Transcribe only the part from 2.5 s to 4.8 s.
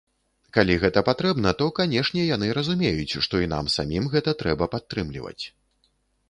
разумеюць, што і нам самім гэта трэба